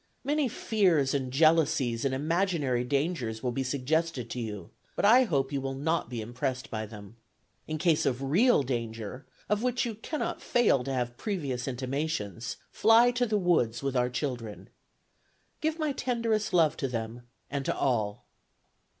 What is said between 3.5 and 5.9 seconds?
be suggested to you, but I hope you will